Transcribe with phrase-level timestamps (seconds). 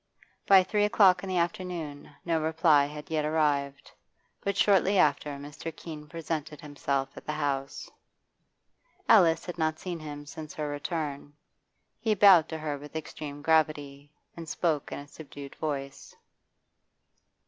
[0.47, 3.91] By three o'clock in the afternoon no reply had yet arrived;
[4.43, 5.71] but shortly after Mr.
[5.75, 7.87] Keene presented himself at the house.
[9.07, 11.33] Alice had not seen him since her return.
[11.99, 16.15] He bowed to her with extreme gravity, and spoke in a subdued voice.